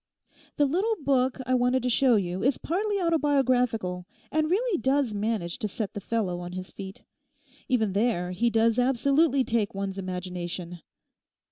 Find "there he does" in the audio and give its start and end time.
7.93-8.79